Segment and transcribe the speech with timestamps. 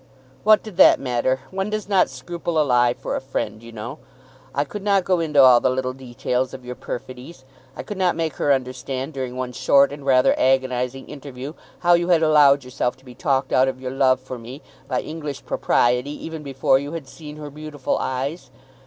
[0.43, 1.41] "What did that matter?
[1.51, 3.99] One does not scruple a lie for a friend, you know!
[4.51, 7.45] I could not go into all the little details of your perfidies.
[7.75, 12.07] I could not make her understand during one short and rather agonizing interview how you
[12.07, 16.09] had allowed yourself to be talked out of your love for me by English propriety
[16.25, 18.49] even before you had seen her beautiful eyes.